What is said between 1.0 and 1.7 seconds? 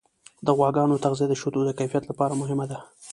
تغذیه د شیدو